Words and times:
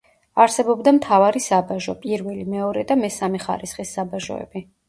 არსებობდა 0.45 0.93
მთავარი 0.97 1.43
საბაჟო, 1.49 1.95
პირველი, 2.07 2.47
მეორე 2.57 2.87
და 2.93 2.99
მესამე 3.05 3.47
ხარისხის 3.47 3.97
საბაჟოები. 4.01 4.69